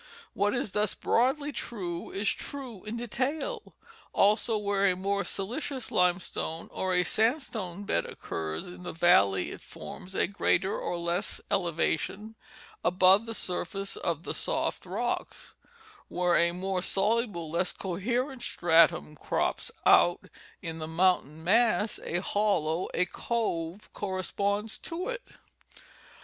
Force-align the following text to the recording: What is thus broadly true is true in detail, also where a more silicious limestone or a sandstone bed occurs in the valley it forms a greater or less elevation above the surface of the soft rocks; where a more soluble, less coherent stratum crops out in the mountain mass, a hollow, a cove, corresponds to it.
What 0.33 0.55
is 0.55 0.71
thus 0.71 0.95
broadly 0.95 1.51
true 1.51 2.09
is 2.09 2.27
true 2.29 2.83
in 2.85 2.97
detail, 2.97 3.75
also 4.13 4.57
where 4.57 4.87
a 4.87 4.95
more 4.95 5.23
silicious 5.23 5.91
limestone 5.91 6.69
or 6.71 6.95
a 6.95 7.03
sandstone 7.03 7.83
bed 7.83 8.07
occurs 8.07 8.65
in 8.65 8.81
the 8.81 8.93
valley 8.93 9.51
it 9.51 9.61
forms 9.61 10.15
a 10.15 10.25
greater 10.25 10.75
or 10.75 10.97
less 10.97 11.39
elevation 11.51 12.33
above 12.83 13.27
the 13.27 13.35
surface 13.35 13.95
of 13.95 14.23
the 14.23 14.33
soft 14.33 14.87
rocks; 14.87 15.53
where 16.07 16.35
a 16.35 16.51
more 16.51 16.81
soluble, 16.81 17.51
less 17.51 17.71
coherent 17.71 18.41
stratum 18.41 19.15
crops 19.15 19.69
out 19.85 20.29
in 20.63 20.79
the 20.79 20.87
mountain 20.87 21.43
mass, 21.43 21.99
a 22.03 22.21
hollow, 22.23 22.87
a 22.95 23.05
cove, 23.05 23.87
corresponds 23.93 24.79
to 24.79 25.09
it. 25.09 25.21